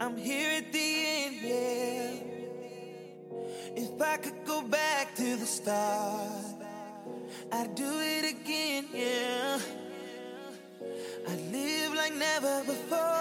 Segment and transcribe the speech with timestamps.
[0.00, 2.10] I'm here at the end, yeah.
[3.76, 6.44] If I could go back to the start,
[7.52, 9.58] I'd do it again, yeah.
[11.28, 13.17] I'd live like never before.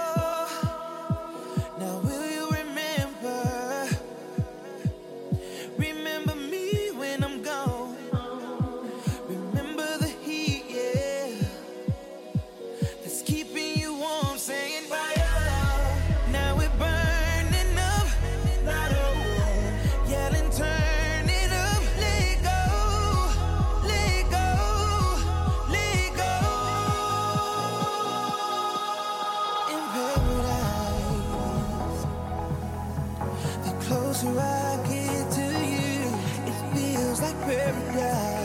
[33.88, 36.12] Closer I get to you,
[36.46, 38.37] it feels like paradise.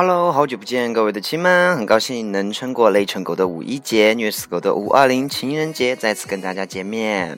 [0.00, 7.36] Hello，好久不见，各位的亲们，很高兴能撑过累成狗的五一节、虐死狗的五二零情人节，再次跟大家见面。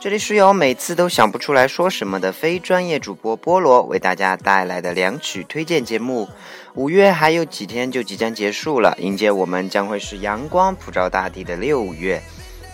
[0.00, 6.28] 这里是由每次都想不出来说什么的非专业主播菠萝为大家带来的两曲推荐节目。
[6.74, 12.22] 五月还有几天就即将结束了，迎接我们将会是阳光普照大地的六月。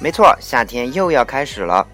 [0.01, 1.87] 没错，夏天又要开始了。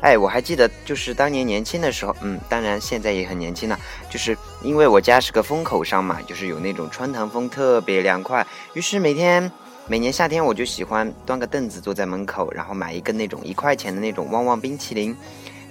[0.00, 3.78] 哎，我还记得，就是当年年轻的时候，嗯，当然现在也很年轻了。
[4.08, 8.46] 就是因为我家是个风口上嘛，就是有那种穿堂风，特别凉快。
[8.74, 9.50] 于是每天
[9.88, 15.16] 每年夏天我就喜欢端个凳子坐在门口，然后买一根那种一块钱的那种旺旺冰淇淋，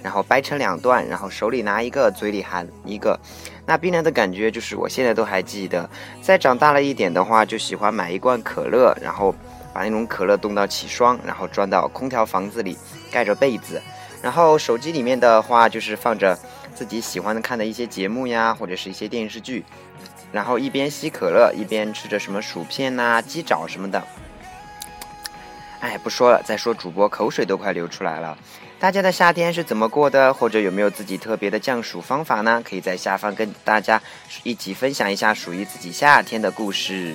[0.02, 3.18] 然后掰成两段，然后手里拿一个，嘴里含一个。
[3.64, 5.88] 那冰凉的感觉，就是我现在都还记得。
[6.20, 9.34] 再长大了一点的话，就喜欢买一罐可乐，然后
[9.72, 12.76] 把那种可乐冻到起霜，然后装到空调房子里，
[13.10, 13.80] 盖着被子。
[14.22, 16.38] 然后手机里面的话，就是放着
[16.74, 19.64] 自己喜欢的看的一些节目呀，或者是一些电视剧，
[20.32, 24.02] 然后一边吸可乐，一边吃着什么薯片呐、鸡爪什么的。
[25.80, 28.36] 哎，不说了，再说主播口水都快流出来了。
[28.80, 30.34] 大家的夏天是怎么过的？
[30.34, 32.62] 或者有没有自己特别的降暑方法呢？
[32.68, 34.00] 可以在下方跟大家
[34.42, 37.14] 一起分享一下属于自己夏天的故事。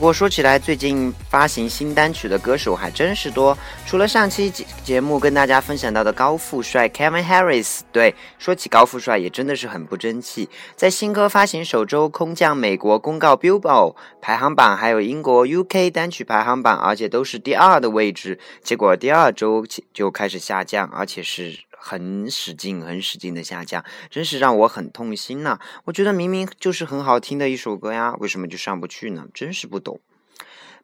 [0.00, 3.56] 不过说起来，最近发行新单曲的歌手还真是多。
[3.84, 10.48] 除了上期节节目跟大家分享到的高富帅 Kevin Harris，对，说起高富帅也真的是很不争气。
[10.74, 18.38] 在新歌发行首周，空降美国公告 Billboard 排行榜，还有英国 UK 单曲排行榜，而且都是第二的位置。
[18.62, 29.26] 结果第二周就开始下降，而且是很使劲、很使劲的下降，真是让我很痛心呐、我觉得明明就是很好听的一首歌呀，为什么就上不去呢？
[29.32, 30.00] 真是不懂。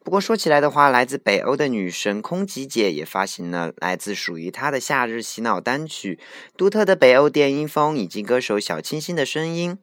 [0.05, 6.21] 不过说起来的话，来自北欧的女神空吉姐也发行了来自属于她的夏日洗脑单曲，
[6.57, 9.79] 独特的北欧电音风以及歌手小清新的声音。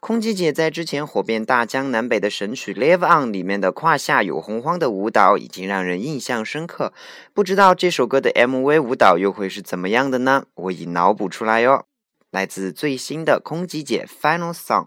[0.00, 6.94] 空吉姐在之前火遍大江南北的神曲《Live On》里面的胯下有洪荒的舞蹈已经让人印象深刻，
[7.34, 10.44] 不知道这首歌的 MV 舞蹈又会是怎么样的呢？
[10.54, 11.84] 我已脑补出来哟。
[12.30, 14.86] 来自最新的空吉姐 Final Song。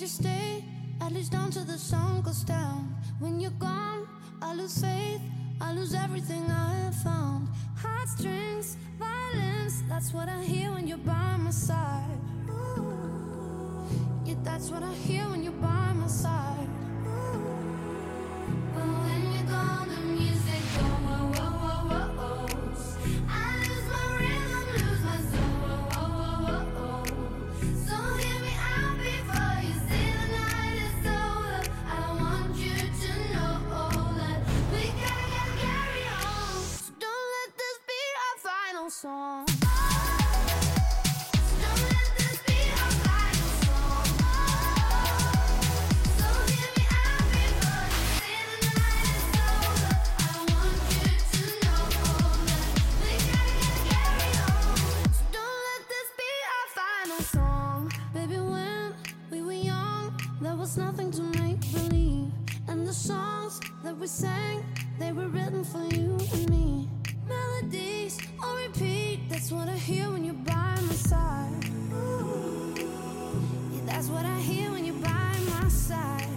[0.00, 0.64] Won't stay?
[1.02, 2.96] At least until the sun goes down.
[3.18, 4.08] When you're gone,
[4.40, 5.20] I lose faith.
[5.60, 7.48] I lose everything I have found.
[7.76, 9.82] Heartstrings, violence.
[9.90, 12.18] That's what I hear when you're by my side.
[14.24, 16.68] Yeah, that's what I hear when you're by my side.
[18.74, 19.89] But when you're gone,
[57.10, 57.90] my song.
[58.14, 58.94] Baby, when
[59.32, 62.30] we were young, there was nothing to make believe.
[62.68, 64.64] And the songs that we sang,
[64.98, 66.88] they were written for you and me.
[67.26, 71.64] Melodies on repeat, that's what I hear when you're by my side.
[71.92, 76.29] Ooh, yeah, that's what I hear when you're by my side.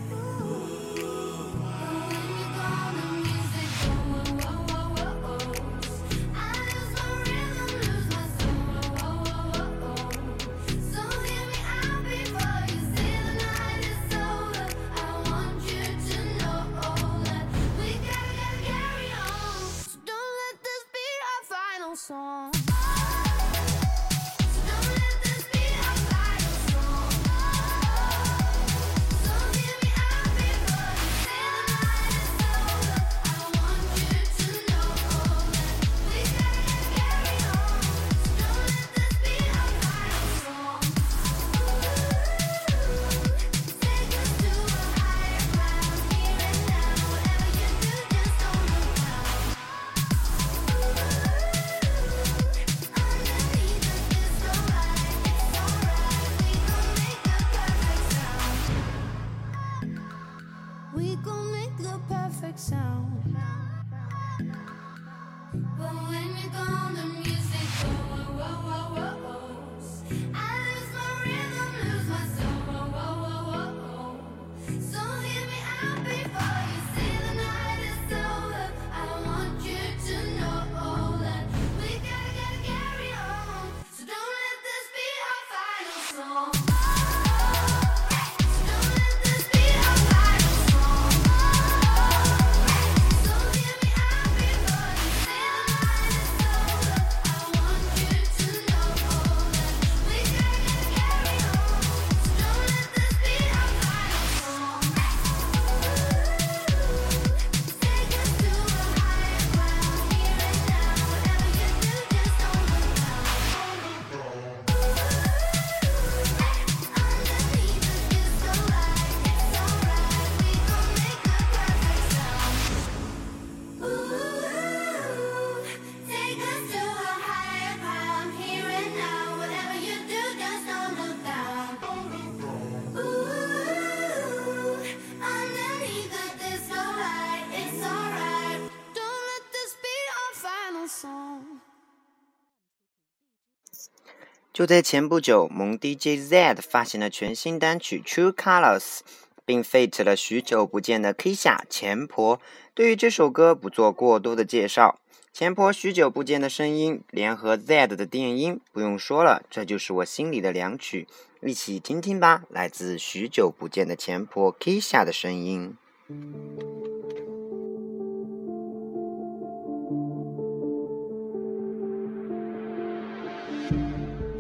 [144.64, 149.00] 就在前不久，蒙迪 J Z 发行了全新单曲 True Colors，
[149.44, 152.40] 并 FATE 了许久不见的 Kisha 前婆。
[152.74, 154.98] 对于这首歌不做过多的介绍，
[155.34, 161.10] 前婆许久不见的声音联合 Z 的电音不用说了，这就是我心里的两曲。
[161.42, 165.76] 一起听听吧，来自许久不见的前婆 Kisha 的声音。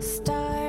[0.03, 0.62] start.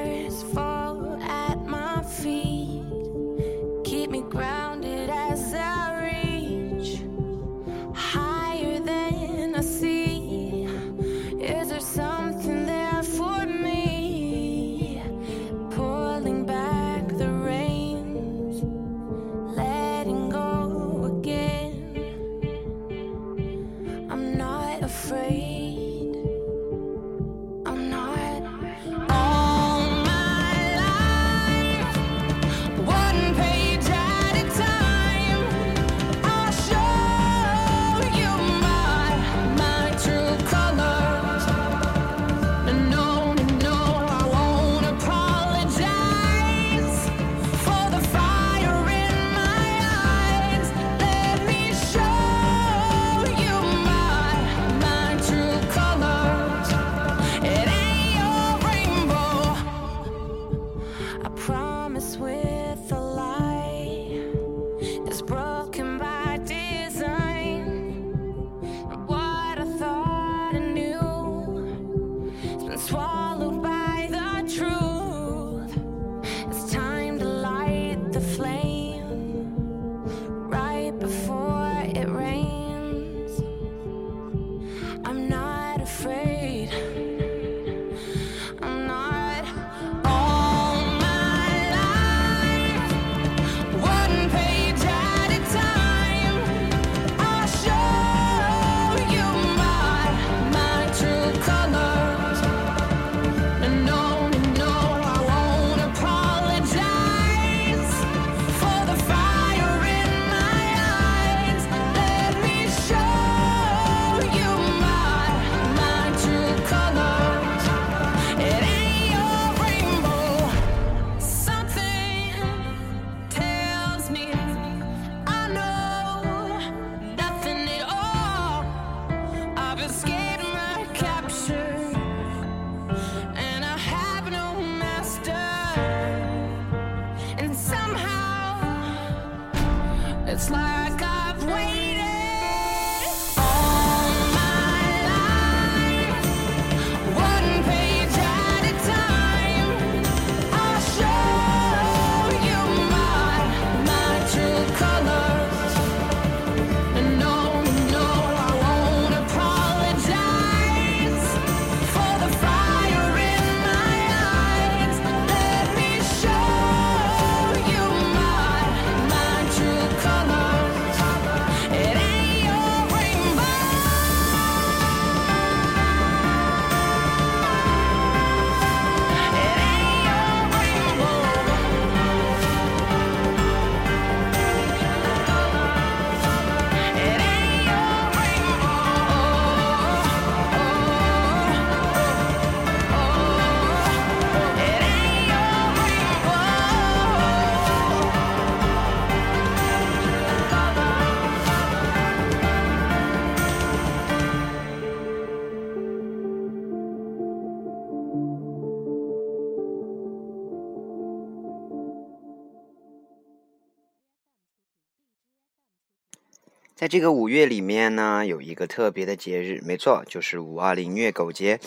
[216.84, 221.58] 在这个五月里面呢，有一个特别的节日，没错，就是五二零虐狗节。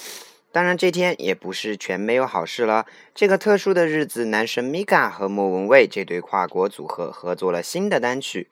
[0.52, 2.86] 当然，这天也不是全没有好事了。
[3.16, 8.48] 这个特殊的日子，男神 Mika 和莫文蔚这对跨国组合合作了新的单曲。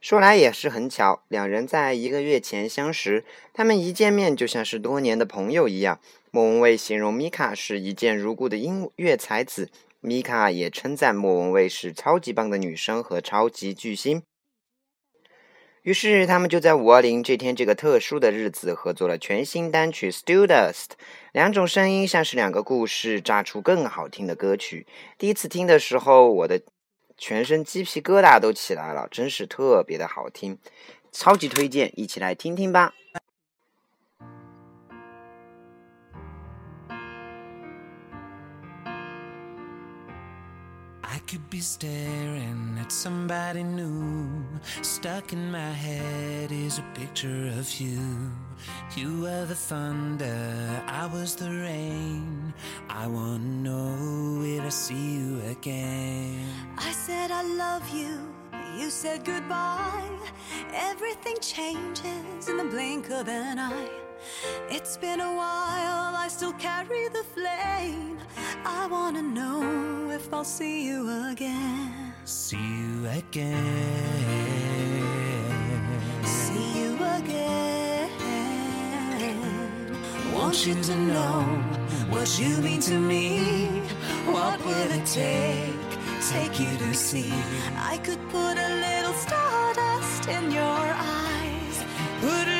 [0.00, 6.00] 说来也是很巧，两人在一个月前相识，他们一见面就像是多年的朋友一样。
[6.32, 9.70] 莫文蔚形容 Mika 是一见如故的音乐才子
[10.02, 14.24] ，Mika 也称赞莫文蔚是超级棒的女生和超级巨星。
[15.88, 20.74] 于是他们就在五二零这天这个特殊的日子合作了全新单曲《Stardust》，
[21.32, 24.86] 两种声音像是两个故事，炸出更好听的歌曲。
[25.16, 26.60] 第一次听的时候，我的
[27.16, 30.58] 全身鸡皮疙瘩都起来了，真是特别的好听，
[31.10, 32.92] 超级推荐，一起来听听吧。
[41.28, 44.42] Could be staring at somebody new.
[44.80, 48.00] Stuck in my head is a picture of you.
[48.96, 52.54] You were the thunder, I was the rain.
[52.88, 56.48] I wanna know will I see you again?
[56.78, 58.18] I said I love you,
[58.78, 60.08] you said goodbye.
[60.72, 64.07] Everything changes in the blink of an eye.
[64.70, 68.18] It's been a while, I still carry the flame.
[68.64, 72.14] I wanna know if I'll see you again.
[72.24, 73.58] See you again.
[76.24, 78.10] See you again.
[80.34, 81.42] Want you to know
[82.10, 83.82] what you mean to me.
[84.26, 85.74] What will it take?
[86.30, 87.32] Take you to see.
[87.76, 91.84] I could put a little stardust in your eyes.
[92.20, 92.57] Put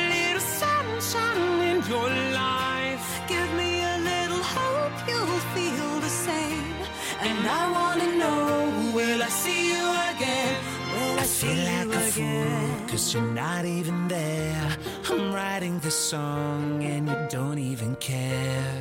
[1.78, 3.20] a little sunshine in your life.
[3.28, 6.75] Give me a little hope you'll feel the same.
[7.20, 10.56] And I wanna know, will I see you again?
[10.92, 14.76] Will I, I feel like a fool, cause you're not even there.
[15.11, 18.75] I'm writing this song and you don't even care.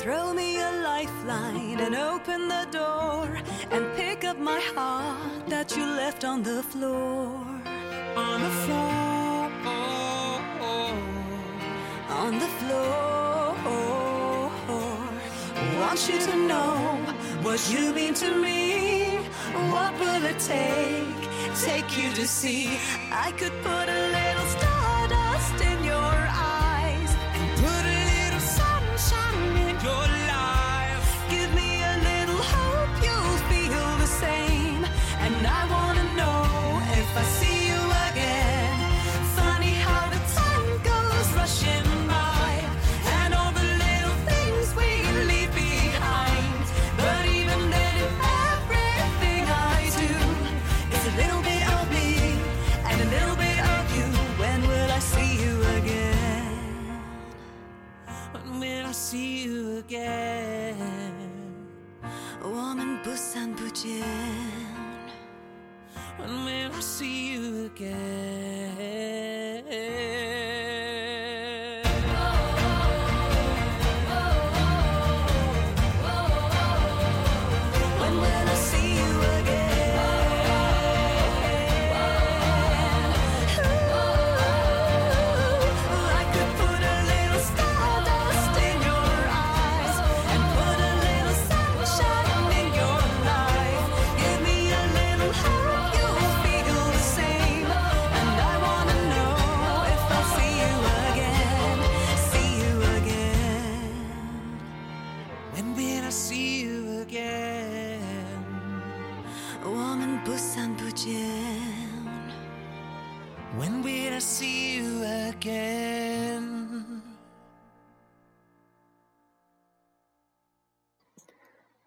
[0.00, 3.28] Throw me a lifeline and open the door
[3.70, 7.30] and pick up my heart that you left on the floor.
[8.16, 9.23] On the floor.
[12.24, 13.04] On the floor.
[15.78, 16.74] Want you to know
[17.42, 19.18] what you mean to me.
[19.72, 21.22] What will it take?
[21.60, 22.78] Take you to see.
[23.12, 24.03] I could put a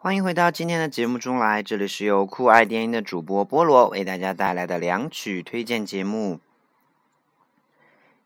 [0.08, 6.40] 欢迎回到今天的节目中来，这里是由酷爱电音的主播菠萝为大家带来的两曲推荐节目。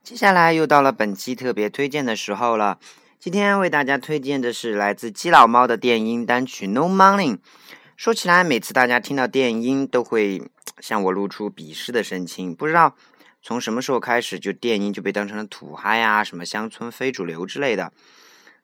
[0.04, 2.78] 接下来又到了本期特别推荐的时候了。
[3.18, 7.38] 今天为大家推荐的是来自基佬猫的电音单曲《No Money》。
[7.98, 10.44] 说起来，每次大家听到电音，都会
[10.80, 12.54] 向我露出鄙视的神情。
[12.54, 12.96] 不知道
[13.42, 17.92] 从什么时候开始，就电音就被当成了土嗨啊、什么乡村非主流之类的。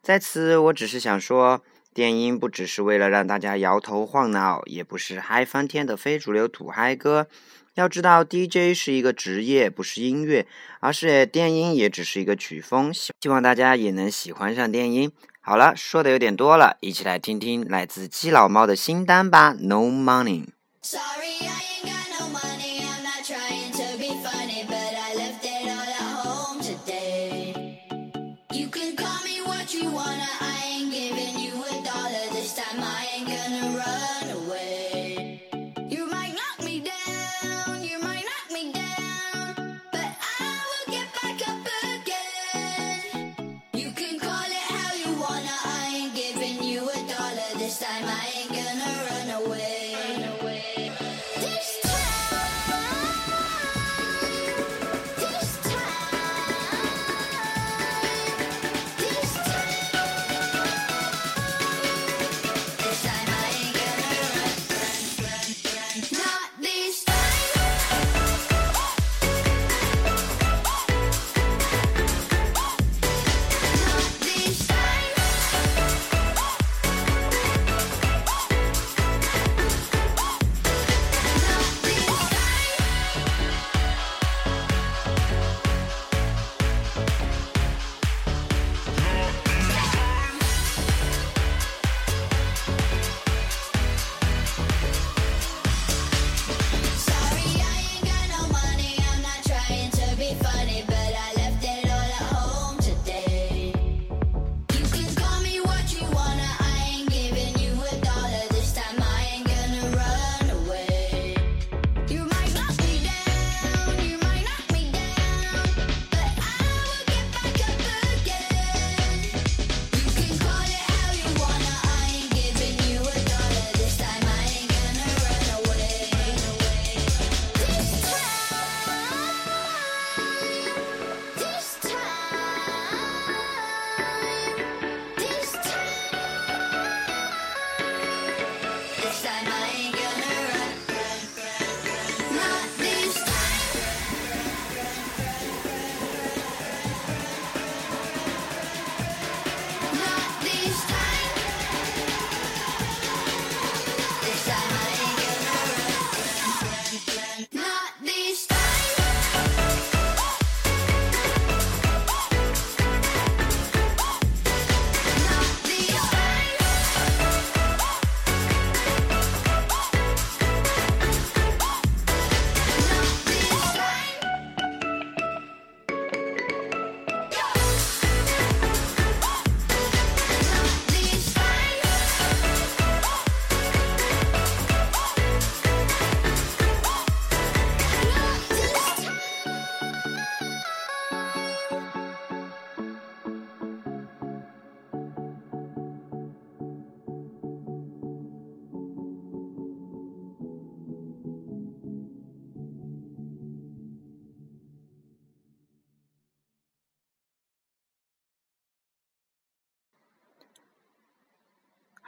[0.04, 1.64] 在此，我只是想说，
[1.98, 7.26] 电音不只是为了让大家摇头晃脑，也不是嗨翻天的非主流土嗨歌。
[7.74, 10.46] 要知道，DJ 是一个职业，不是音乐，
[10.80, 12.94] 而是电音也只是一个曲风。
[12.94, 15.12] 希望大家也能喜欢上电音。
[15.42, 20.46] 好了，说的有点多了，一起来听听来自基佬猫的新单吧，《No Money》。
[20.84, 22.57] Sorry, I got no money.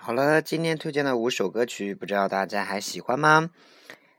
[0.10, 3.52] 好了，今天推荐的五首歌曲，不知道大家还喜欢吗？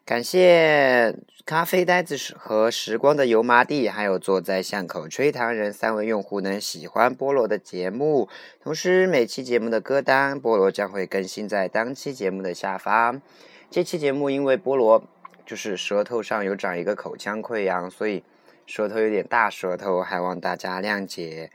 [0.04, 8.28] 感谢咖啡呆子和时光的油麻地，还有坐在巷口吹糖人三位用户能喜欢菠萝的节目。
[8.62, 13.20] 同时，每期节目的歌单菠萝将会更新在当期节目的下方。
[13.68, 15.02] 这期节目因为菠萝
[15.44, 18.22] 就是舌头上有长一个口腔溃疡，所以
[18.64, 21.50] 舌头有点大舌头，还望大家谅解。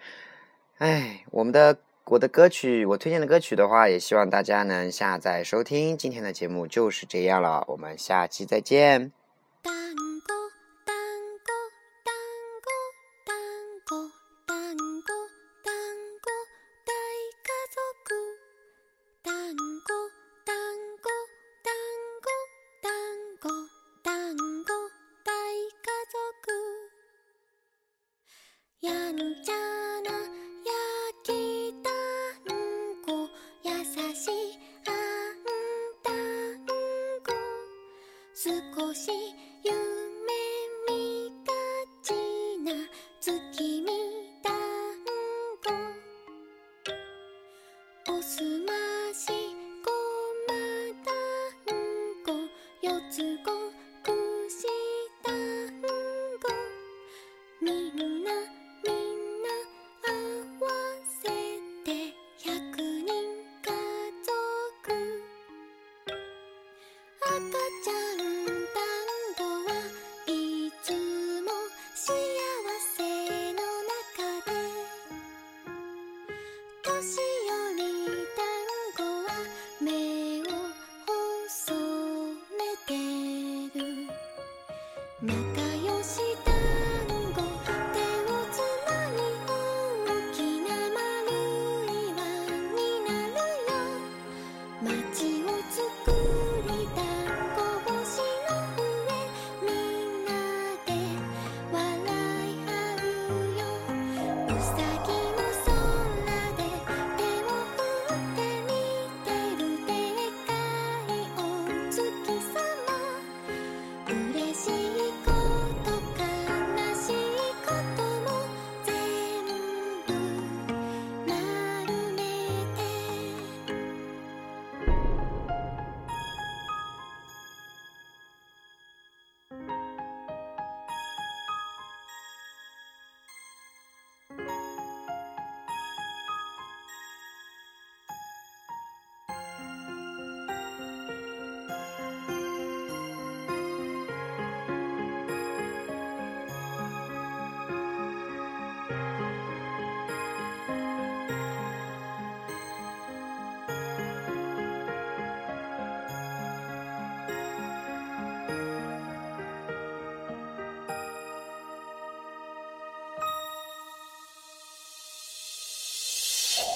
[0.79, 1.77] 哎，我们的。
[2.07, 5.97] 我的歌曲，我推荐的歌曲的话，也希望大家能下载收听。
[5.97, 9.11] 今天的节目就是这样了，我们下期再见。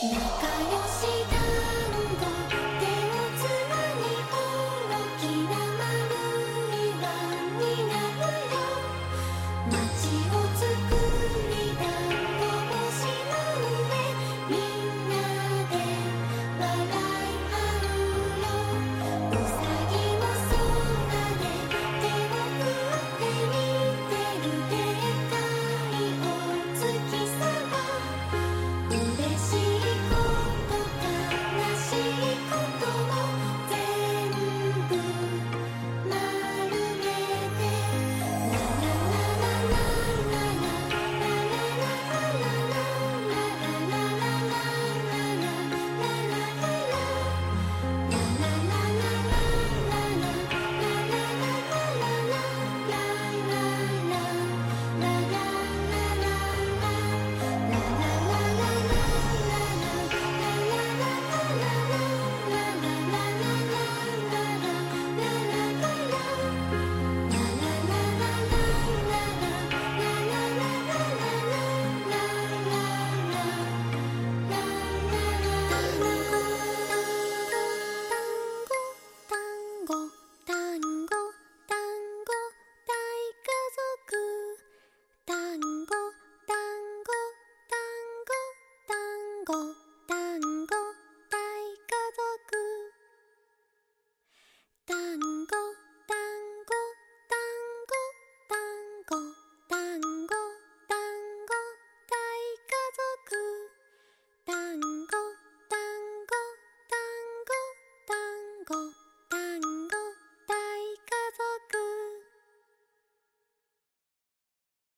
[0.02, 0.08] 仲
[0.72, 0.89] 良